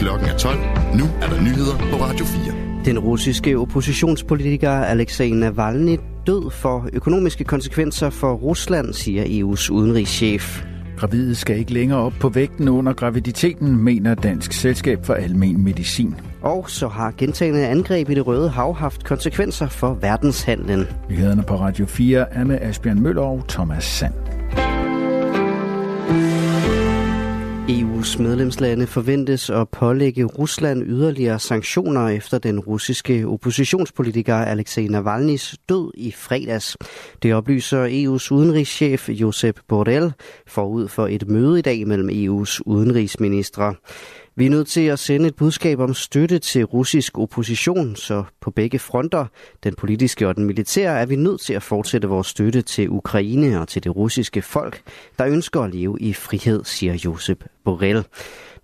Klokken 0.00 0.28
er 0.28 0.36
12. 0.36 0.58
Nu 0.94 1.04
er 1.22 1.28
der 1.28 1.42
nyheder 1.42 1.76
på 1.78 2.04
Radio 2.04 2.24
4. 2.24 2.54
Den 2.84 2.98
russiske 2.98 3.58
oppositionspolitiker 3.58 4.70
Alexei 4.70 5.30
Navalny 5.30 5.98
død 6.26 6.50
for 6.50 6.88
økonomiske 6.92 7.44
konsekvenser 7.44 8.10
for 8.10 8.34
Rusland, 8.34 8.92
siger 8.92 9.24
EU's 9.24 9.70
udenrigschef. 9.70 10.64
Gravide 10.98 11.34
skal 11.34 11.58
ikke 11.58 11.72
længere 11.72 11.98
op 11.98 12.12
på 12.20 12.28
vægten 12.28 12.68
under 12.68 12.92
graviditeten, 12.92 13.76
mener 13.84 14.14
Dansk 14.14 14.52
Selskab 14.52 15.06
for 15.06 15.14
Almen 15.14 15.64
Medicin. 15.64 16.14
Og 16.42 16.70
så 16.70 16.88
har 16.88 17.14
gentagende 17.18 17.66
angreb 17.66 18.10
i 18.10 18.14
det 18.14 18.26
Røde 18.26 18.48
Hav 18.48 18.76
haft 18.76 19.04
konsekvenser 19.04 19.68
for 19.68 19.94
verdenshandlen. 19.94 20.86
Nyhederne 21.10 21.42
på 21.42 21.56
Radio 21.56 21.86
4 21.86 22.34
er 22.34 22.44
med 22.44 22.58
Asbjørn 22.60 23.02
Møller 23.02 23.22
og 23.22 23.44
Thomas 23.48 23.84
Sand. 23.84 24.29
EU's 28.00 28.18
medlemslande 28.18 28.86
forventes 28.86 29.50
at 29.50 29.68
pålægge 29.68 30.24
Rusland 30.24 30.82
yderligere 30.82 31.38
sanktioner 31.38 32.08
efter 32.08 32.38
den 32.38 32.60
russiske 32.60 33.26
oppositionspolitiker 33.26 34.34
Alexei 34.34 34.86
Navalny's 34.88 35.54
død 35.68 35.92
i 35.94 36.12
fredags. 36.12 36.76
Det 37.22 37.34
oplyser 37.34 37.86
EU's 37.86 38.32
udenrigschef 38.32 39.08
Josep 39.08 39.60
Borrell 39.68 40.12
forud 40.46 40.88
for 40.88 41.06
et 41.06 41.28
møde 41.28 41.58
i 41.58 41.62
dag 41.62 41.86
mellem 41.86 42.08
EU's 42.08 42.60
udenrigsministre. 42.66 43.74
Vi 44.40 44.46
er 44.46 44.50
nødt 44.50 44.68
til 44.68 44.80
at 44.80 44.98
sende 44.98 45.26
et 45.28 45.36
budskab 45.36 45.80
om 45.80 45.94
støtte 45.94 46.38
til 46.38 46.64
russisk 46.64 47.18
opposition, 47.18 47.96
så 47.96 48.24
på 48.40 48.50
begge 48.50 48.78
fronter, 48.78 49.26
den 49.64 49.74
politiske 49.74 50.28
og 50.28 50.36
den 50.36 50.44
militære, 50.44 51.00
er 51.00 51.06
vi 51.06 51.16
nødt 51.16 51.40
til 51.40 51.54
at 51.54 51.62
fortsætte 51.62 52.08
vores 52.08 52.26
støtte 52.26 52.62
til 52.62 52.90
Ukraine 52.90 53.60
og 53.60 53.68
til 53.68 53.84
det 53.84 53.96
russiske 53.96 54.42
folk, 54.42 54.82
der 55.18 55.26
ønsker 55.26 55.60
at 55.60 55.74
leve 55.74 55.96
i 56.00 56.12
frihed, 56.12 56.64
siger 56.64 56.94
Josep 57.04 57.44
Borrell. 57.64 58.04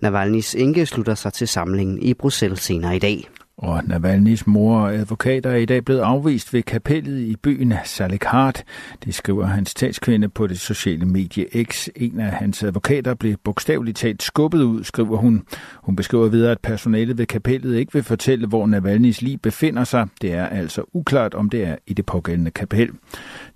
Navalny's 0.05 0.59
enke 0.59 0.87
slutter 0.87 1.15
sig 1.15 1.33
til 1.33 1.49
samlingen 1.49 2.03
i 2.03 2.15
Bruxelles 2.15 2.61
senere 2.61 2.97
i 2.97 2.99
dag. 2.99 3.29
Og 3.59 3.79
Navalny's 3.79 4.43
mor 4.47 4.81
og 4.81 4.95
advokater 4.95 5.51
er 5.51 5.57
i 5.57 5.65
dag 5.65 5.85
blevet 5.85 6.01
afvist 6.01 6.53
ved 6.55 6.63
kapellet 6.63 7.21
i 7.21 7.37
byen 7.37 7.73
Salekhard. 7.85 8.63
Det 9.05 9.15
skriver 9.15 9.47
hans 9.47 9.75
talskvinde 9.75 10.29
på 10.29 10.47
det 10.47 10.61
sociale 10.61 11.07
medie 11.07 11.65
X. 11.65 11.89
En 11.97 12.21
af 12.21 12.33
hans 12.33 12.63
advokater 12.63 13.15
blev 13.15 13.37
bogstaveligt 13.45 13.97
talt 13.97 14.23
skubbet 14.23 14.63
ud, 14.63 14.85
skriver 14.85 15.17
hun. 15.17 15.43
Hun 15.75 15.97
beskriver 15.97 16.29
videre, 16.29 16.51
at 16.53 16.61
personalet 16.61 17.19
ved 17.19 17.27
kapellet 17.27 17.77
ikke 17.77 17.93
vil 17.93 18.03
fortælle, 18.03 18.47
hvor 18.47 18.67
Navalny's 18.67 19.25
liv 19.25 19.39
befinder 19.39 19.85
sig. 19.85 20.09
Det 20.23 20.33
er 20.33 20.47
altså 20.47 20.83
uklart, 20.93 21.35
om 21.35 21.51
det 21.51 21.65
er 21.65 21.77
i 21.87 21.93
det 21.93 22.07
pågældende 22.07 22.51
kapel. 22.51 22.91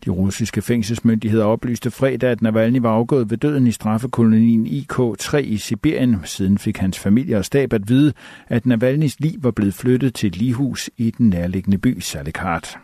De 0.05 0.11
russiske 0.11 0.63
fængselsmyndigheder 0.63 1.45
oplyste 1.45 1.91
fredag, 1.91 2.31
at 2.31 2.43
Navalny 2.43 2.79
var 2.79 2.93
afgået 2.93 3.31
ved 3.31 3.39
døden 3.39 3.67
i 3.67 3.73
straffekolonien 3.73 4.67
IK-3 4.67 5.37
i 5.37 5.57
Sibirien. 5.57 6.17
Siden 6.25 6.59
fik 6.59 6.77
hans 6.77 6.99
familie 6.99 7.37
og 7.37 7.45
stab 7.45 7.73
at 7.73 7.89
vide, 7.89 8.13
at 8.49 8.67
Navalny's 8.67 9.17
liv 9.19 9.43
var 9.43 9.51
blevet 9.51 9.75
flyttet 9.75 9.90
til 9.99 10.27
et 10.27 10.37
lighus 10.37 10.91
i 10.97 11.11
den 11.11 11.29
nærliggende 11.29 11.79
by 11.79 12.01
Salikhard. 12.01 12.79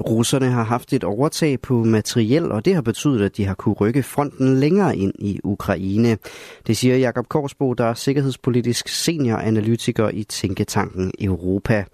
Russerne 0.00 0.50
har 0.50 0.64
haft 0.64 0.92
et 0.92 1.04
overtag 1.04 1.60
på 1.60 1.84
materiel, 1.84 2.52
og 2.52 2.64
det 2.64 2.74
har 2.74 2.82
betydet, 2.82 3.24
at 3.24 3.36
de 3.36 3.44
har 3.46 3.54
kunne 3.54 3.74
rykke 3.74 4.02
fronten 4.02 4.60
længere 4.60 4.96
ind 4.96 5.12
i 5.18 5.40
Ukraine. 5.44 6.18
Det 6.66 6.76
siger 6.76 6.96
Jakob 6.96 7.28
Korsbo, 7.28 7.74
der 7.74 7.84
er 7.84 7.94
sikkerhedspolitisk 7.94 8.88
senioranalytiker 8.88 10.08
i 10.08 10.24
Tænketanken 10.24 11.12
Europa. 11.20 11.84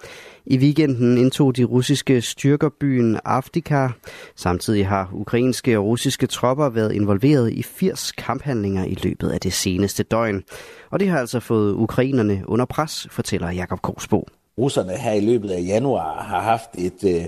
I 0.47 0.59
weekenden 0.59 1.19
indtog 1.19 1.57
de 1.57 1.65
russiske 1.65 2.21
styrker 2.21 2.69
byen 2.81 3.19
Avdika. 3.25 3.89
Samtidig 4.37 4.89
har 4.89 5.11
ukrainske 5.13 5.79
og 5.79 5.85
russiske 5.85 6.27
tropper 6.27 6.69
været 6.69 6.93
involveret 6.93 7.53
i 7.53 7.63
80 7.63 8.13
kamphandlinger 8.13 8.85
i 8.85 8.97
løbet 9.03 9.29
af 9.29 9.41
det 9.41 9.53
seneste 9.53 10.03
døgn. 10.03 10.43
Og 10.91 11.01
det 11.01 11.09
har 11.09 11.19
altså 11.19 11.41
fået 11.41 11.73
ukrainerne 11.73 12.43
under 12.47 12.65
pres, 12.65 13.07
fortæller 13.11 13.51
Jakob 13.51 13.83
Korsbo. 13.83 14.29
Russerne 14.59 14.93
her 14.93 15.13
i 15.13 15.21
løbet 15.21 15.51
af 15.51 15.63
januar 15.67 16.23
har 16.23 16.41
haft 16.41 16.71
et 16.79 17.05
øh, 17.05 17.27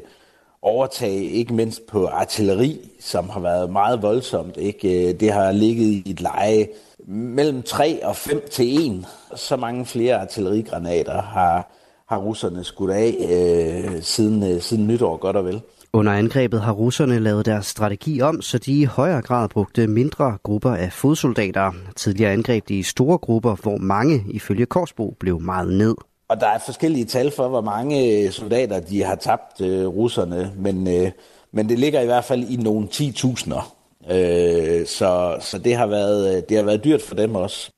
overtag, 0.63 1.13
ikke 1.13 1.55
mindst 1.55 1.87
på 1.87 2.07
artilleri, 2.07 2.91
som 3.01 3.29
har 3.29 3.41
været 3.41 3.71
meget 3.71 4.03
voldsomt. 4.03 4.57
Ikke? 4.57 5.09
Øh, 5.09 5.21
det 5.21 5.33
har 5.33 5.53
ligget 5.53 5.85
i 5.85 6.11
et 6.11 6.21
leje 6.21 6.69
mellem 7.07 7.63
3 7.63 8.01
og 8.03 8.17
5 8.17 8.43
til 8.51 8.91
1. 8.91 9.07
Så 9.37 9.57
mange 9.57 9.87
flere 9.87 10.21
artillerigranater 10.21 11.23
har, 11.23 11.71
har 12.09 12.19
russerne 12.19 12.65
skudt 12.65 12.91
af 12.91 13.15
øh, 13.31 14.03
siden, 14.03 14.53
øh, 14.53 14.61
siden 14.61 14.87
nytår, 14.87 15.17
godt 15.17 15.37
og 15.37 15.45
vel. 15.45 15.63
Under 15.93 16.13
angrebet 16.13 16.61
har 16.61 16.73
russerne 16.73 17.19
lavet 17.19 17.47
deres 17.47 17.67
strategi 17.67 18.21
om, 18.21 18.43
så 18.43 18.59
de 18.59 18.81
i 18.81 18.85
højere 18.85 19.23
grad 19.23 19.49
brugte 19.49 19.87
mindre 19.87 20.39
grupper 20.43 20.75
af 20.75 20.93
fodsoldater. 20.93 21.73
Tidligere 21.97 22.33
angreb 22.33 22.69
de 22.69 22.79
i 22.79 22.83
store 22.83 23.19
grupper, 23.19 23.55
hvor 23.63 23.77
mange, 23.77 24.25
ifølge 24.31 24.67
Korsbo, 24.67 25.17
blev 25.21 25.41
meget 25.41 25.73
ned. 25.73 25.95
Og 26.29 26.41
der 26.41 26.47
er 26.47 26.59
forskellige 26.59 27.05
tal 27.05 27.31
for, 27.31 27.49
hvor 27.49 27.61
mange 27.61 28.25
øh, 28.25 28.31
soldater 28.31 28.81
de 28.81 29.03
har 29.03 29.15
tabt 29.15 29.61
øh, 29.61 29.87
russerne, 29.87 30.53
men, 30.57 30.89
øh, 30.89 31.11
men 31.53 31.69
det 31.69 31.79
ligger 31.79 32.01
i 32.01 32.07
hvert 32.07 32.25
fald 32.25 32.51
i 32.51 32.57
nogle 32.57 32.89
10.000'er. 32.93 33.75
Øh, 34.13 34.87
så 34.87 35.37
så 35.41 35.59
det, 35.59 35.77
har 35.77 35.87
været, 35.87 36.37
øh, 36.37 36.43
det 36.49 36.57
har 36.57 36.65
været 36.65 36.85
dyrt 36.85 37.03
for 37.03 37.15
dem 37.15 37.35
også. 37.35 37.71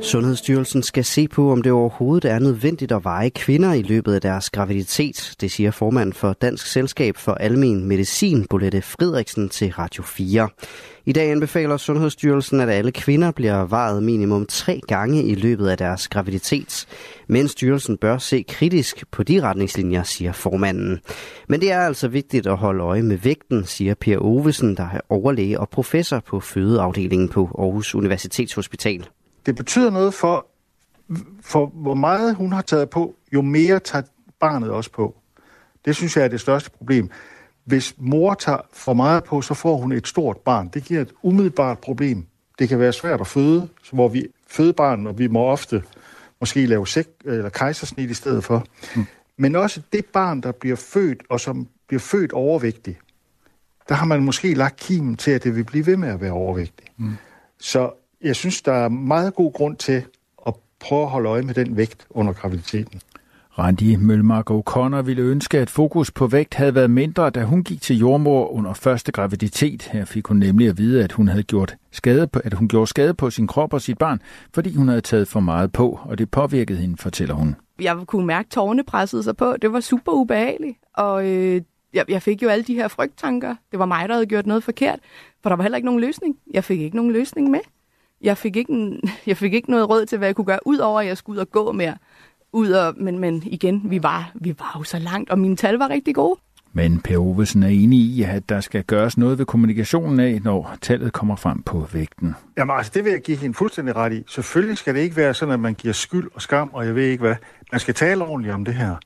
Sundhedsstyrelsen 0.00 0.82
skal 0.82 1.04
se 1.04 1.28
på, 1.28 1.52
om 1.52 1.62
det 1.62 1.72
overhovedet 1.72 2.30
er 2.30 2.38
nødvendigt 2.38 2.92
at 2.92 3.04
veje 3.04 3.30
kvinder 3.30 3.72
i 3.72 3.82
løbet 3.82 4.14
af 4.14 4.20
deres 4.20 4.50
graviditet. 4.50 5.34
Det 5.40 5.50
siger 5.50 5.70
formand 5.70 6.12
for 6.12 6.32
Dansk 6.32 6.66
Selskab 6.66 7.16
for 7.16 7.32
Almen 7.32 7.84
Medicin, 7.84 8.46
Bolette 8.50 8.82
Fridriksen, 8.82 9.48
til 9.48 9.72
Radio 9.72 10.02
4. 10.02 10.48
I 11.04 11.12
dag 11.12 11.30
anbefaler 11.30 11.76
Sundhedsstyrelsen, 11.76 12.60
at 12.60 12.68
alle 12.68 12.92
kvinder 12.92 13.30
bliver 13.30 13.66
vejet 13.66 14.02
minimum 14.02 14.46
tre 14.46 14.80
gange 14.88 15.24
i 15.24 15.34
løbet 15.34 15.68
af 15.68 15.78
deres 15.78 16.08
graviditet. 16.08 16.86
Men 17.26 17.48
styrelsen 17.48 17.96
bør 17.96 18.18
se 18.18 18.44
kritisk 18.48 19.04
på 19.10 19.22
de 19.22 19.42
retningslinjer, 19.42 20.02
siger 20.02 20.32
formanden. 20.32 21.00
Men 21.48 21.60
det 21.60 21.72
er 21.72 21.80
altså 21.80 22.08
vigtigt 22.08 22.46
at 22.46 22.56
holde 22.56 22.84
øje 22.84 23.02
med 23.02 23.16
vægten, 23.16 23.64
siger 23.64 23.94
Per 23.94 24.18
Ovesen, 24.18 24.76
der 24.76 24.88
er 24.92 25.00
overlæge 25.08 25.60
og 25.60 25.68
professor 25.68 26.20
på 26.20 26.40
fødeafdelingen 26.40 27.28
på 27.28 27.40
Aarhus 27.58 27.94
Universitetshospital. 27.94 29.08
Det 29.48 29.56
betyder 29.56 29.90
noget 29.90 30.14
for, 30.14 30.46
for 31.40 31.66
hvor 31.66 31.94
meget 31.94 32.34
hun 32.34 32.52
har 32.52 32.62
taget 32.62 32.90
på, 32.90 33.14
jo 33.32 33.42
mere 33.42 33.78
tager 33.80 34.02
barnet 34.40 34.70
også 34.70 34.90
på. 34.90 35.16
Det 35.84 35.96
synes 35.96 36.16
jeg 36.16 36.24
er 36.24 36.28
det 36.28 36.40
største 36.40 36.70
problem. 36.70 37.10
Hvis 37.64 37.94
mor 37.98 38.34
tager 38.34 38.58
for 38.72 38.92
meget 38.94 39.24
på, 39.24 39.42
så 39.42 39.54
får 39.54 39.76
hun 39.76 39.92
et 39.92 40.08
stort 40.08 40.36
barn. 40.36 40.68
Det 40.68 40.84
giver 40.84 41.00
et 41.00 41.12
umiddelbart 41.22 41.78
problem. 41.78 42.26
Det 42.58 42.68
kan 42.68 42.78
være 42.78 42.92
svært 42.92 43.20
at 43.20 43.26
føde, 43.26 43.68
hvor 43.92 44.08
vi 44.08 44.26
føder 44.46 44.72
barn, 44.72 45.06
og 45.06 45.18
vi 45.18 45.26
må 45.26 45.40
ofte 45.40 45.82
måske 46.40 46.66
lave 46.66 46.86
sek- 46.86 47.20
eller 47.24 47.48
kejsersnit 47.48 48.10
i 48.10 48.14
stedet 48.14 48.44
for. 48.44 48.66
Mm. 48.96 49.06
Men 49.36 49.56
også 49.56 49.82
det 49.92 50.04
barn, 50.06 50.40
der 50.40 50.52
bliver 50.52 50.76
født, 50.76 51.22
og 51.28 51.40
som 51.40 51.68
bliver 51.86 52.00
født 52.00 52.32
overvægtig, 52.32 52.98
der 53.88 53.94
har 53.94 54.06
man 54.06 54.22
måske 54.22 54.54
lagt 54.54 54.76
kimen 54.76 55.16
til, 55.16 55.30
at 55.30 55.44
det 55.44 55.56
vil 55.56 55.64
blive 55.64 55.86
ved 55.86 55.96
med 55.96 56.08
at 56.08 56.20
være 56.20 56.32
overvægtig. 56.32 56.86
Mm. 56.96 57.12
Så 57.58 57.90
jeg 58.22 58.36
synes, 58.36 58.62
der 58.62 58.72
er 58.72 58.88
meget 58.88 59.34
god 59.34 59.52
grund 59.52 59.76
til 59.76 60.02
at 60.46 60.54
prøve 60.80 61.02
at 61.02 61.08
holde 61.08 61.28
øje 61.28 61.42
med 61.42 61.54
den 61.54 61.76
vægt 61.76 62.06
under 62.10 62.32
graviditeten. 62.32 63.00
Randi 63.58 63.96
Mølmark 63.96 64.50
O'Connor 64.50 65.02
ville 65.02 65.22
ønske, 65.22 65.58
at 65.58 65.70
fokus 65.70 66.10
på 66.10 66.26
vægt 66.26 66.54
havde 66.54 66.74
været 66.74 66.90
mindre, 66.90 67.30
da 67.30 67.44
hun 67.44 67.64
gik 67.64 67.82
til 67.82 67.98
jordmor 67.98 68.52
under 68.52 68.74
første 68.74 69.12
graviditet. 69.12 69.82
Her 69.82 70.04
fik 70.04 70.26
hun 70.26 70.36
nemlig 70.36 70.68
at 70.68 70.78
vide, 70.78 71.04
at 71.04 71.12
hun 71.12 71.28
havde 71.28 71.42
gjort 71.42 71.76
skade 71.92 72.26
på, 72.26 72.40
at 72.44 72.54
hun 72.54 72.68
gjorde 72.68 72.86
skade 72.86 73.14
på 73.14 73.30
sin 73.30 73.46
krop 73.46 73.72
og 73.72 73.80
sit 73.80 73.98
barn, 73.98 74.20
fordi 74.54 74.74
hun 74.74 74.88
havde 74.88 75.00
taget 75.00 75.28
for 75.28 75.40
meget 75.40 75.72
på, 75.72 76.00
og 76.02 76.18
det 76.18 76.30
påvirkede 76.30 76.78
hende, 76.78 76.96
fortæller 76.96 77.34
hun. 77.34 77.56
Jeg 77.80 77.96
kunne 78.06 78.26
mærke, 78.26 78.46
at 78.46 78.50
tårne 78.50 78.84
pressede 78.84 79.22
sig 79.22 79.36
på. 79.36 79.56
Det 79.62 79.72
var 79.72 79.80
super 79.80 80.12
ubehageligt, 80.12 80.78
og 80.94 81.26
øh, 81.26 81.62
jeg, 81.94 82.04
jeg 82.08 82.22
fik 82.22 82.42
jo 82.42 82.48
alle 82.48 82.64
de 82.64 82.74
her 82.74 82.88
frygttanker. 82.88 83.54
Det 83.70 83.78
var 83.78 83.86
mig, 83.86 84.08
der 84.08 84.14
havde 84.14 84.26
gjort 84.26 84.46
noget 84.46 84.64
forkert, 84.64 84.98
for 85.42 85.48
der 85.48 85.56
var 85.56 85.62
heller 85.62 85.76
ikke 85.76 85.86
nogen 85.86 86.00
løsning. 86.00 86.36
Jeg 86.54 86.64
fik 86.64 86.80
ikke 86.80 86.96
nogen 86.96 87.12
løsning 87.12 87.50
med. 87.50 87.60
Jeg 88.20 88.38
fik 88.38 88.56
ikke, 88.56 88.72
en, 88.72 89.00
jeg 89.26 89.36
fik 89.36 89.54
ikke 89.54 89.70
noget 89.70 89.88
råd 89.88 90.06
til, 90.06 90.18
hvad 90.18 90.28
jeg 90.28 90.36
kunne 90.36 90.44
gøre, 90.44 90.66
udover 90.66 91.00
at 91.00 91.06
jeg 91.06 91.16
skulle 91.16 91.36
ud 91.36 91.40
og 91.40 91.50
gå 91.50 91.72
mere 91.72 91.96
ud 92.52 92.70
og, 92.70 92.94
men, 92.96 93.18
men 93.18 93.42
igen, 93.46 93.82
vi 93.84 94.02
var, 94.02 94.32
vi 94.34 94.54
var 94.58 94.76
jo 94.78 94.84
så 94.84 94.98
langt, 94.98 95.30
og 95.30 95.38
mine 95.38 95.56
tal 95.56 95.74
var 95.74 95.88
rigtig 95.88 96.14
gode. 96.14 96.40
Men 96.72 97.00
Per 97.00 97.18
Ovesen 97.18 97.62
er 97.62 97.68
enig 97.68 97.98
i, 97.98 98.22
at 98.22 98.48
der 98.48 98.60
skal 98.60 98.84
gøres 98.84 99.18
noget 99.18 99.38
ved 99.38 99.46
kommunikationen 99.46 100.20
af, 100.20 100.40
når 100.44 100.76
tallet 100.80 101.12
kommer 101.12 101.36
frem 101.36 101.62
på 101.62 101.86
vægten. 101.92 102.34
Jamen 102.58 102.76
altså, 102.76 102.92
det 102.94 103.04
vil 103.04 103.12
jeg 103.12 103.20
give 103.20 103.36
hende 103.36 103.54
fuldstændig 103.54 103.96
ret 103.96 104.12
i. 104.12 104.22
Selvfølgelig 104.28 104.78
skal 104.78 104.94
det 104.94 105.00
ikke 105.00 105.16
være 105.16 105.34
sådan, 105.34 105.54
at 105.54 105.60
man 105.60 105.74
giver 105.74 105.94
skyld 105.94 106.28
og 106.34 106.42
skam, 106.42 106.70
og 106.72 106.86
jeg 106.86 106.94
ved 106.94 107.06
ikke 107.06 107.20
hvad. 107.20 107.36
Man 107.72 107.80
skal 107.80 107.94
tale 107.94 108.24
ordentligt 108.24 108.54
om 108.54 108.64
det 108.64 108.74
her. 108.74 108.96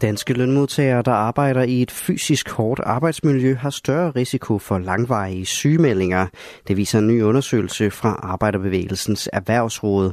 Danske 0.00 0.32
lønmodtagere, 0.32 1.02
der 1.02 1.12
arbejder 1.12 1.62
i 1.62 1.82
et 1.82 1.90
fysisk 1.90 2.50
hårdt 2.50 2.80
arbejdsmiljø, 2.84 3.54
har 3.54 3.70
større 3.70 4.10
risiko 4.10 4.58
for 4.58 4.78
langvarige 4.78 5.46
sygemeldinger. 5.46 6.26
Det 6.68 6.76
viser 6.76 6.98
en 6.98 7.06
ny 7.06 7.22
undersøgelse 7.22 7.90
fra 7.90 8.20
Arbejderbevægelsens 8.22 9.28
Erhvervsråd. 9.32 10.12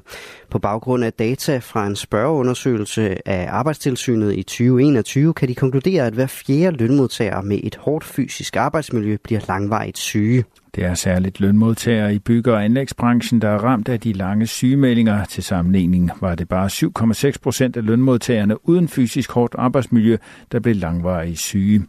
På 0.49 0.59
baggrund 0.59 1.03
af 1.03 1.13
data 1.13 1.57
fra 1.57 1.87
en 1.87 1.95
spørgeundersøgelse 1.95 3.27
af 3.27 3.47
Arbejdstilsynet 3.51 4.33
i 4.33 4.43
2021, 4.43 5.33
kan 5.33 5.47
de 5.47 5.55
konkludere, 5.55 6.07
at 6.07 6.13
hver 6.13 6.27
fjerde 6.27 6.77
lønmodtager 6.77 7.41
med 7.41 7.59
et 7.63 7.75
hårdt 7.75 8.05
fysisk 8.05 8.55
arbejdsmiljø 8.55 9.17
bliver 9.23 9.41
langvarigt 9.47 9.97
syge. 9.97 10.43
Det 10.75 10.85
er 10.85 10.93
særligt 10.93 11.39
lønmodtagere 11.39 12.15
i 12.15 12.19
bygge- 12.19 12.53
og 12.53 12.65
anlægsbranchen, 12.65 13.41
der 13.41 13.49
er 13.49 13.57
ramt 13.57 13.89
af 13.89 13.99
de 13.99 14.13
lange 14.13 14.47
sygemeldinger. 14.47 15.25
Til 15.25 15.43
sammenligning 15.43 16.11
var 16.21 16.35
det 16.35 16.49
bare 16.49 16.69
7,6 16.69 17.39
procent 17.43 17.77
af 17.77 17.85
lønmodtagerne 17.85 18.69
uden 18.69 18.87
fysisk 18.87 19.31
hårdt 19.31 19.55
arbejdsmiljø, 19.57 20.17
der 20.51 20.59
blev 20.59 20.75
langvarige 20.75 21.35
syge. 21.35 21.85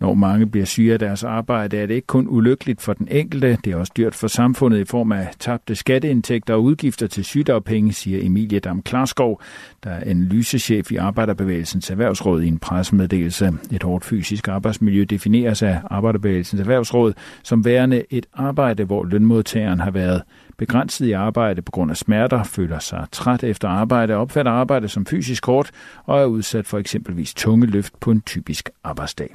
Når 0.00 0.14
mange 0.14 0.46
bliver 0.46 0.66
syge 0.66 0.92
af 0.92 0.98
deres 0.98 1.24
arbejde, 1.24 1.76
er 1.76 1.86
det 1.86 1.94
ikke 1.94 2.06
kun 2.06 2.26
ulykkeligt 2.28 2.82
for 2.82 2.92
den 2.92 3.08
enkelte, 3.10 3.58
det 3.64 3.72
er 3.72 3.76
også 3.76 3.92
dyrt 3.96 4.14
for 4.14 4.26
samfundet 4.26 4.78
i 4.78 4.84
form 4.84 5.12
af 5.12 5.28
tabte 5.38 5.74
skatteindtægter 5.74 6.54
og 6.54 6.62
udgifter 6.62 7.06
til 7.06 7.24
sygedagpenge, 7.24 7.92
siger 7.92 8.26
Emilie 8.26 8.60
Dam 8.60 8.82
Klarskov, 8.82 9.42
der 9.84 9.90
er 9.90 10.10
analysechef 10.10 10.92
i 10.92 10.96
Arbejderbevægelsens 10.96 11.90
Erhvervsråd 11.90 12.42
i 12.42 12.48
en 12.48 12.58
pressemeddelelse. 12.58 13.52
Et 13.72 13.82
hårdt 13.82 14.04
fysisk 14.04 14.48
arbejdsmiljø 14.48 15.04
defineres 15.04 15.62
af 15.62 15.80
Arbejderbevægelsens 15.90 16.60
Erhvervsråd 16.60 17.12
som 17.42 17.64
værende 17.64 18.02
et 18.10 18.25
arbejde, 18.34 18.84
hvor 18.84 19.04
lønmodtageren 19.04 19.80
har 19.80 19.90
været 19.90 20.22
begrænset 20.58 21.06
i 21.06 21.12
arbejde 21.12 21.62
på 21.62 21.70
grund 21.70 21.90
af 21.90 21.96
smerter, 21.96 22.42
føler 22.42 22.78
sig 22.78 23.06
træt 23.12 23.44
efter 23.44 23.68
arbejde, 23.68 24.14
opfatter 24.14 24.52
arbejde 24.52 24.88
som 24.88 25.06
fysisk 25.06 25.46
hårdt 25.46 25.70
og 26.04 26.20
er 26.20 26.24
udsat 26.24 26.66
for 26.66 26.78
eksempelvis 26.78 27.34
tunge 27.34 27.66
løft 27.66 28.00
på 28.00 28.10
en 28.10 28.20
typisk 28.20 28.70
arbejdsdag. 28.84 29.34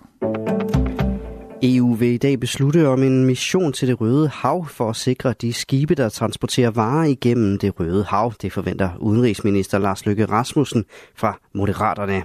Vil 2.01 2.13
i 2.13 2.17
dag 2.17 2.39
beslutte 2.39 2.87
om 2.87 3.03
en 3.03 3.25
mission 3.25 3.73
til 3.73 3.87
det 3.87 4.01
Røde 4.01 4.29
Hav 4.29 4.67
for 4.67 4.89
at 4.89 4.95
sikre 4.95 5.33
de 5.41 5.53
skibe, 5.53 5.95
der 5.95 6.09
transporterer 6.09 6.71
varer 6.71 7.03
igennem 7.03 7.57
det 7.57 7.79
Røde 7.79 8.03
Hav. 8.03 8.33
Det 8.41 8.53
forventer 8.53 8.89
udenrigsminister 8.99 9.77
Lars 9.79 10.05
Løkke 10.05 10.25
Rasmussen 10.25 10.85
fra 11.15 11.39
Moderaterne. 11.53 12.23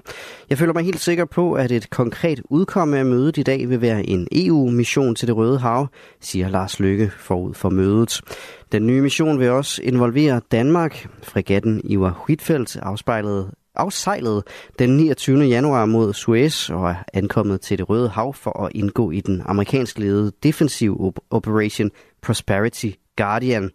Jeg 0.51 0.59
føler 0.59 0.73
mig 0.73 0.85
helt 0.85 1.01
sikker 1.01 1.25
på, 1.25 1.53
at 1.53 1.73
et 1.73 1.91
konkret 1.91 2.43
udkomme 2.45 2.99
af 2.99 3.07
mødet 3.07 3.39
i 3.39 3.43
dag 3.43 3.69
vil 3.69 3.81
være 3.81 4.07
en 4.07 4.29
EU-mission 4.33 5.15
til 5.15 5.29
det 5.29 5.37
Røde 5.37 5.59
Hav, 5.59 5.87
siger 6.21 6.49
Lars 6.49 6.81
Løkke 6.81 7.11
forud 7.19 7.55
for 7.55 7.71
mødet. 7.71 8.21
Den 8.73 8.87
nye 8.87 9.01
mission 9.01 9.39
vil 9.39 9.51
også 9.51 9.83
involvere 9.83 10.41
Danmark. 10.53 11.09
Fregatten 11.23 11.81
Ivar 11.85 12.11
Huitfeldt 12.27 12.77
afspejlede 12.77 13.51
afsejlede 13.77 14.43
den 14.79 14.97
29. 14.97 15.45
januar 15.45 15.87
mod 15.87 16.13
Suez 16.13 16.71
og 16.71 16.91
er 16.91 16.95
ankommet 17.13 17.61
til 17.61 17.79
det 17.79 17.89
Røde 17.89 18.09
Hav 18.09 18.35
for 18.35 18.63
at 18.65 18.73
indgå 18.75 19.11
i 19.11 19.21
den 19.21 19.43
amerikansk 19.47 19.99
ledede 19.99 20.33
defensive 20.43 21.13
Operation 21.31 21.91
Prosperity 22.23 22.91
Guardian. 23.17 23.71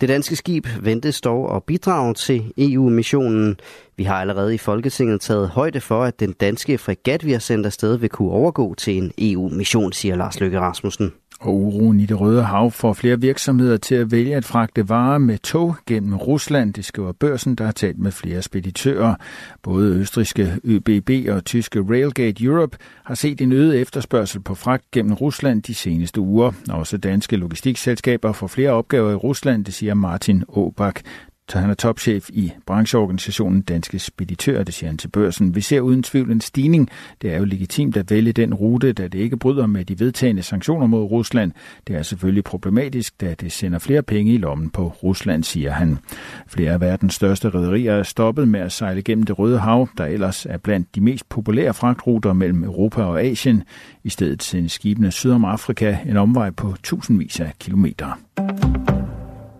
Det 0.00 0.08
danske 0.08 0.36
skib 0.36 0.66
ventes 0.80 1.20
dog 1.20 1.56
at 1.56 1.64
bidrage 1.64 2.14
til 2.14 2.52
EU-missionen. 2.58 3.60
Vi 3.96 4.04
har 4.04 4.20
allerede 4.20 4.54
i 4.54 4.58
Folketinget 4.58 5.20
taget 5.20 5.48
højde 5.48 5.80
for, 5.80 6.04
at 6.04 6.20
den 6.20 6.32
danske 6.32 6.78
fregat, 6.78 7.24
vi 7.24 7.32
har 7.32 7.38
sendt 7.38 7.66
afsted, 7.66 7.96
vil 7.96 8.08
kunne 8.08 8.30
overgå 8.30 8.74
til 8.74 8.96
en 8.96 9.12
EU-mission, 9.18 9.92
siger 9.92 10.16
Lars 10.16 10.40
Løkke 10.40 10.60
Rasmussen. 10.60 11.12
Og 11.40 11.54
uroen 11.54 12.00
i 12.00 12.06
det 12.06 12.20
Røde 12.20 12.42
Hav 12.42 12.70
får 12.70 12.92
flere 12.92 13.20
virksomheder 13.20 13.76
til 13.76 13.94
at 13.94 14.10
vælge 14.10 14.36
at 14.36 14.44
fragte 14.44 14.88
varer 14.88 15.18
med 15.18 15.38
tog 15.38 15.76
gennem 15.86 16.16
Rusland, 16.16 16.74
det 16.74 16.84
skriver 16.84 17.12
børsen, 17.12 17.54
der 17.54 17.64
har 17.64 17.72
talt 17.72 17.98
med 17.98 18.12
flere 18.12 18.42
speditører. 18.42 19.14
Både 19.62 19.94
østriske 19.94 20.52
ÖBB 20.64 21.10
og 21.28 21.44
tyske 21.44 21.80
Railgate 21.80 22.44
Europe 22.44 22.76
har 23.04 23.14
set 23.14 23.40
en 23.40 23.52
øget 23.52 23.80
efterspørgsel 23.80 24.40
på 24.40 24.54
fragt 24.54 24.90
gennem 24.90 25.12
Rusland 25.12 25.62
de 25.62 25.74
seneste 25.74 26.20
uger. 26.20 26.52
Også 26.70 26.96
danske 26.96 27.36
logistikselskaber 27.36 28.32
får 28.32 28.46
flere 28.46 28.70
opgaver 28.70 29.10
i 29.10 29.14
Rusland, 29.14 29.64
det 29.64 29.74
siger 29.74 29.94
Martin 29.94 30.44
Åbak, 30.48 31.00
så 31.48 31.58
han 31.58 31.70
er 31.70 31.74
topchef 31.74 32.30
i 32.32 32.52
brancheorganisationen 32.66 33.62
Danske 33.62 33.98
Speditører, 33.98 34.64
det 34.64 34.74
siger 34.74 34.90
han 34.90 34.98
til 34.98 35.08
børsen. 35.08 35.54
Vi 35.54 35.60
ser 35.60 35.80
uden 35.80 36.02
tvivl 36.02 36.30
en 36.30 36.40
stigning. 36.40 36.88
Det 37.22 37.32
er 37.32 37.38
jo 37.38 37.44
legitimt 37.44 37.96
at 37.96 38.10
vælge 38.10 38.32
den 38.32 38.54
rute, 38.54 38.92
da 38.92 39.08
det 39.08 39.18
ikke 39.18 39.36
bryder 39.36 39.66
med 39.66 39.84
de 39.84 40.00
vedtagende 40.00 40.42
sanktioner 40.42 40.86
mod 40.86 41.02
Rusland. 41.02 41.52
Det 41.86 41.96
er 41.96 42.02
selvfølgelig 42.02 42.44
problematisk, 42.44 43.20
da 43.20 43.34
det 43.34 43.52
sender 43.52 43.78
flere 43.78 44.02
penge 44.02 44.32
i 44.32 44.36
lommen 44.36 44.70
på 44.70 44.88
Rusland, 44.88 45.44
siger 45.44 45.70
han. 45.70 45.98
Flere 46.48 46.72
af 46.72 46.80
verdens 46.80 47.14
største 47.14 47.48
rædderier 47.48 47.92
er 47.94 48.02
stoppet 48.02 48.48
med 48.48 48.60
at 48.60 48.72
sejle 48.72 49.02
gennem 49.02 49.24
det 49.24 49.38
Røde 49.38 49.58
Hav, 49.58 49.88
der 49.98 50.04
ellers 50.04 50.46
er 50.46 50.56
blandt 50.56 50.94
de 50.94 51.00
mest 51.00 51.28
populære 51.28 51.74
fragtruter 51.74 52.32
mellem 52.32 52.64
Europa 52.64 53.02
og 53.02 53.22
Asien. 53.22 53.62
I 54.04 54.10
stedet 54.10 54.42
sendes 54.42 54.72
skibene 54.72 55.10
syd 55.10 55.30
om 55.30 55.44
Afrika 55.44 55.96
en 56.06 56.16
omvej 56.16 56.50
på 56.50 56.74
tusindvis 56.82 57.40
af 57.40 57.52
kilometer. 57.58 58.95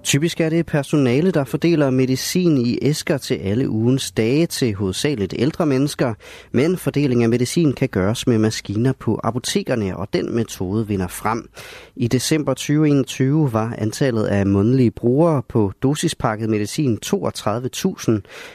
Typisk 0.07 0.41
er 0.41 0.49
det 0.49 0.67
personale, 0.67 1.31
der 1.31 1.45
fordeler 1.45 1.91
medicin 1.91 2.59
i 2.67 2.79
æsker 2.83 3.19
til 3.19 3.35
alle 3.35 3.71
ugens 3.71 4.11
dage 4.11 4.47
til 4.47 4.75
hovedsageligt 4.75 5.35
ældre 5.39 5.67
mennesker, 5.67 6.15
men 6.53 6.77
fordeling 6.77 7.23
af 7.23 7.29
medicin 7.29 7.73
kan 7.73 7.89
gøres 7.89 8.27
med 8.27 8.39
maskiner 8.39 8.93
på 8.93 9.21
apotekerne, 9.25 9.97
og 9.97 10.09
den 10.13 10.35
metode 10.35 10.89
vinder 10.89 11.07
frem. 11.07 11.51
I 11.97 12.09
december 12.09 12.55
2021 12.55 13.53
var 13.53 13.75
antallet 13.79 14.25
af 14.25 14.47
månedlige 14.47 14.91
brugere 14.91 15.43
på 15.49 15.73
dosispakket 15.83 16.51
medicin 16.51 16.99
32.000. 17.07 18.13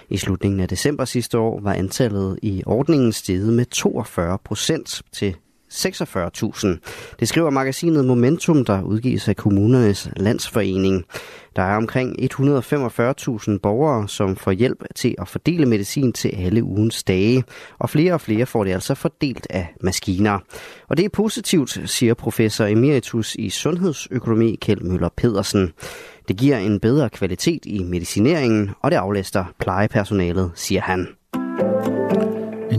I 0.09 0.17
slutningen 0.17 0.59
af 0.59 0.67
december 0.67 1.05
sidste 1.05 1.37
år 1.37 1.59
var 1.61 1.73
antallet 1.73 2.39
i 2.41 2.63
ordningen 2.65 3.11
steget 3.11 3.53
med 3.53 3.65
42 3.65 4.37
procent 4.43 5.01
til 5.11 5.35
46.000. 5.71 6.67
Det 7.19 7.27
skriver 7.27 7.49
magasinet 7.49 8.05
Momentum, 8.05 8.65
der 8.65 8.81
udgives 8.81 9.27
af 9.27 9.35
kommunernes 9.35 10.09
landsforening. 10.17 11.05
Der 11.55 11.61
er 11.61 11.77
omkring 11.77 12.15
145.000 12.19 13.57
borgere, 13.63 14.07
som 14.07 14.35
får 14.35 14.51
hjælp 14.51 14.83
til 14.95 15.15
at 15.17 15.27
fordele 15.27 15.65
medicin 15.65 16.13
til 16.13 16.35
alle 16.37 16.63
ugens 16.63 17.03
dage, 17.03 17.43
og 17.79 17.89
flere 17.89 18.13
og 18.13 18.21
flere 18.21 18.45
får 18.45 18.63
det 18.63 18.71
altså 18.71 18.95
fordelt 18.95 19.47
af 19.49 19.67
maskiner. 19.81 20.39
Og 20.87 20.97
det 20.97 21.05
er 21.05 21.09
positivt, 21.09 21.89
siger 21.89 22.13
professor 22.13 22.65
emeritus 22.65 23.35
i 23.35 23.49
sundhedsøkonomi 23.49 24.57
Kjeld 24.61 24.81
Møller 24.81 25.09
Pedersen. 25.17 25.71
Det 26.27 26.37
giver 26.37 26.57
en 26.57 26.79
bedre 26.79 27.09
kvalitet 27.09 27.65
i 27.65 27.83
medicineringen, 27.83 28.71
og 28.81 28.91
det 28.91 28.97
aflaster 28.97 29.45
plejepersonalet, 29.59 30.51
siger 30.55 30.81
han. 30.81 31.07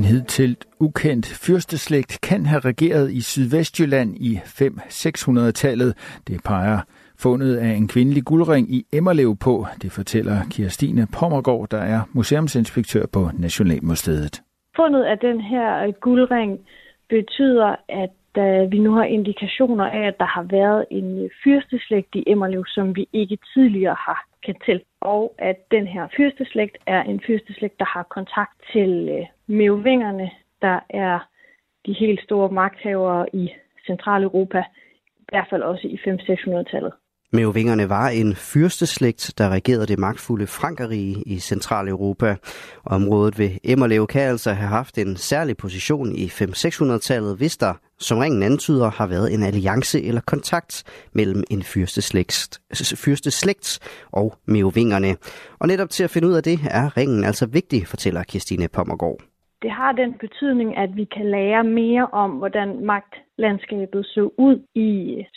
En 0.02 0.06
hidtil 0.06 0.56
ukendt 0.81 1.26
fyrsteslægt 1.26 2.19
kan 2.22 2.46
have 2.46 2.60
regeret 2.60 3.12
i 3.12 3.20
Sydvestjylland 3.20 4.16
i 4.16 4.40
5-600-tallet. 4.44 6.20
Det 6.28 6.40
peger 6.44 6.81
fundet 7.19 7.56
af 7.56 7.69
en 7.69 7.88
kvindelig 7.88 8.25
guldring 8.25 8.75
i 8.75 8.87
Emmerlev 8.93 9.37
på. 9.37 9.66
Det 9.82 9.93
fortæller 9.93 10.37
Kirstine 10.50 11.06
Pommergaard, 11.19 11.69
der 11.70 11.78
er 11.78 12.00
museumsinspektør 12.12 13.06
på 13.12 13.31
Nationalmuseet. 13.38 14.43
Fundet 14.76 15.02
af 15.02 15.19
den 15.19 15.40
her 15.40 16.00
guldring 16.00 16.60
betyder, 17.08 17.76
at 17.88 18.10
vi 18.70 18.79
nu 18.79 18.93
har 18.93 19.05
indikationer 19.05 19.84
af, 19.84 20.06
at 20.06 20.19
der 20.19 20.26
har 20.26 20.43
været 20.43 20.87
en 20.90 21.25
øh, 21.25 21.31
fyrsteslægt 21.44 22.14
i 22.14 22.25
Emmerlev, 22.26 22.64
som 22.67 22.96
vi 22.96 23.08
ikke 23.12 23.38
tidligere 23.55 23.96
har 23.99 24.26
kendt 24.43 24.64
til. 24.64 24.82
Og 25.00 25.34
at 25.38 25.56
den 25.71 25.87
her 25.87 26.09
fyrsteslægt 26.16 26.78
er 26.87 27.02
en 27.02 27.21
fyrsteslægt, 27.26 27.78
der 27.78 27.85
har 27.85 28.02
kontakt 28.02 28.52
til 28.73 29.09
øh, 29.09 29.26
meovingerne, 29.47 30.30
der 30.62 30.80
er 30.90 31.18
de 31.87 31.92
helt 31.92 32.23
store 32.23 32.49
magthavere 32.49 33.26
i 33.33 33.50
Centraleuropa, 33.87 34.64
i 35.18 35.25
hvert 35.28 35.47
fald 35.50 35.62
også 35.62 35.88
i 35.88 36.00
5-600-tallet. 36.06 36.92
Merovingerne 37.34 37.88
var 37.88 38.08
en 38.08 38.34
fyrsteslægt, 38.34 39.34
der 39.38 39.48
regerede 39.48 39.86
det 39.86 39.98
magtfulde 39.98 40.46
Frankerige 40.46 41.22
i 41.26 41.38
Centraleuropa. 41.38 42.36
Området 42.84 43.38
ved 43.38 43.50
Emmerlev 43.64 44.06
kan 44.06 44.22
altså 44.22 44.52
have 44.52 44.68
haft 44.68 44.98
en 44.98 45.16
særlig 45.16 45.56
position 45.56 46.14
i 46.14 46.26
5-600-tallet, 46.26 47.36
hvis 47.36 47.56
der, 47.56 47.74
som 47.98 48.18
ringen 48.18 48.42
antyder, 48.42 48.90
har 48.90 49.06
været 49.06 49.34
en 49.34 49.42
alliance 49.42 50.02
eller 50.02 50.20
kontakt 50.20 50.84
mellem 51.12 51.42
en 51.50 51.62
fyrsteslægt, 51.62 52.60
fyrsteslægt 53.04 53.78
og 54.12 54.34
merovingerne. 54.46 55.16
Og 55.58 55.68
netop 55.68 55.90
til 55.90 56.04
at 56.04 56.10
finde 56.10 56.28
ud 56.28 56.34
af 56.34 56.42
det, 56.42 56.58
er 56.70 56.96
ringen 56.96 57.24
altså 57.24 57.46
vigtig, 57.46 57.86
fortæller 57.86 58.22
Kirstine 58.22 58.68
Pommergaard 58.68 59.20
det 59.62 59.70
har 59.70 59.92
den 59.92 60.12
betydning, 60.24 60.76
at 60.76 60.90
vi 60.96 61.04
kan 61.04 61.26
lære 61.30 61.64
mere 61.64 62.06
om, 62.12 62.30
hvordan 62.30 62.68
magt 62.86 63.14
landskabet 63.46 64.06
så 64.06 64.22
ud 64.46 64.56
i 64.75 64.90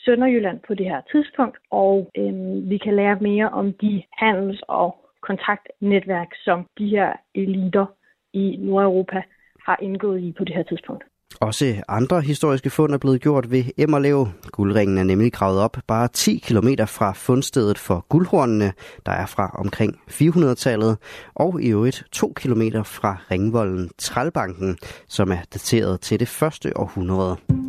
Sønderjylland 0.03 0.59
på 0.67 0.73
det 0.73 0.85
her 0.85 1.01
tidspunkt, 1.11 1.57
og 1.71 2.11
øh, 2.17 2.33
vi 2.71 2.77
kan 2.77 2.95
lære 2.95 3.17
mere 3.29 3.49
om 3.49 3.73
de 3.81 4.03
handels- 4.21 4.65
og 4.67 4.89
kontaktnetværk, 5.27 6.31
som 6.45 6.59
de 6.79 6.87
her 6.95 7.09
eliter 7.35 7.85
i 8.33 8.45
Nordeuropa 8.59 9.21
har 9.67 9.77
indgået 9.81 10.19
i 10.27 10.31
på 10.37 10.43
det 10.43 10.55
her 10.55 10.63
tidspunkt. 10.63 11.03
Også 11.41 11.65
andre 11.87 12.21
historiske 12.21 12.69
fund 12.69 12.93
er 12.93 12.97
blevet 12.97 13.21
gjort 13.21 13.51
ved 13.51 13.63
Emmerlev. 13.77 14.27
Guldringen 14.51 14.97
er 14.97 15.03
nemlig 15.03 15.33
gravet 15.33 15.59
op 15.59 15.77
bare 15.87 16.07
10 16.07 16.37
km 16.37 16.67
fra 16.87 17.13
fundstedet 17.13 17.77
for 17.77 18.05
guldhornene, 18.09 18.73
der 19.05 19.11
er 19.11 19.25
fra 19.25 19.51
omkring 19.59 19.99
400-tallet, 20.11 20.97
og 21.35 21.61
i 21.61 21.69
øvrigt 21.69 22.03
2 22.11 22.33
km 22.35 22.61
fra 22.85 23.17
ringvolden 23.31 23.89
Trælbanken, 23.97 24.77
som 25.07 25.31
er 25.31 25.41
dateret 25.53 26.01
til 26.01 26.19
det 26.19 26.27
første 26.27 26.77
århundrede. 26.77 27.64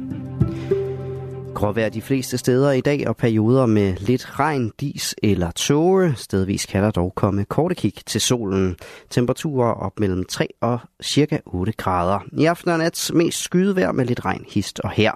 Gråvejr 1.56 1.88
de 1.88 2.02
fleste 2.02 2.38
steder 2.38 2.70
i 2.70 2.80
dag 2.80 3.08
og 3.08 3.16
perioder 3.16 3.66
med 3.66 3.96
lidt 3.96 4.38
regn, 4.38 4.72
dis 4.80 5.14
eller 5.22 5.50
tåge. 5.50 6.14
Stedvis 6.16 6.66
kan 6.66 6.82
der 6.82 6.90
dog 6.90 7.12
komme 7.14 7.44
korte 7.44 7.74
kig 7.74 7.92
til 8.06 8.20
solen. 8.20 8.76
Temperaturer 9.10 9.72
op 9.72 10.00
mellem 10.00 10.24
3 10.24 10.48
og 10.60 10.78
cirka 11.02 11.38
8 11.46 11.72
grader. 11.72 12.18
I 12.32 12.44
aften 12.44 12.70
og 12.70 12.78
nat 12.78 13.10
mest 13.14 13.38
skydevejr 13.38 13.92
med 13.92 14.04
lidt 14.04 14.24
regn 14.24 14.44
hist 14.48 14.80
og 14.80 14.90
her. 14.90 15.12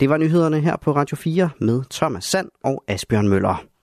Det 0.00 0.10
var 0.10 0.16
nyhederne 0.16 0.60
her 0.60 0.76
på 0.76 0.92
Radio 0.92 1.16
4 1.16 1.50
med 1.60 1.82
Thomas 1.90 2.24
Sand 2.24 2.48
og 2.64 2.84
Asbjørn 2.88 3.28
Møller. 3.28 3.75